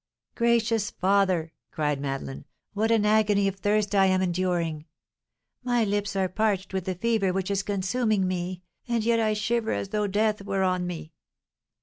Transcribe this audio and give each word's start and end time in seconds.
"Gracious 0.33 0.89
Father!" 0.89 1.53
cried 1.69 2.01
Madeleine; 2.01 2.45
"what 2.73 2.89
an 2.89 3.05
agony 3.05 3.47
of 3.47 3.57
thirst 3.57 3.93
I 3.93 4.07
am 4.07 4.19
enduring! 4.19 4.85
My 5.63 5.83
lips 5.83 6.15
are 6.15 6.27
parched 6.27 6.73
with 6.73 6.85
the 6.85 6.95
fever 6.95 7.31
which 7.31 7.51
is 7.51 7.61
consuming 7.61 8.27
me, 8.27 8.63
and 8.87 9.03
yet 9.03 9.19
I 9.19 9.33
shiver 9.33 9.73
as 9.73 9.89
though 9.89 10.07
death 10.07 10.41
were 10.43 10.63
on 10.63 10.87
me!" 10.87 11.13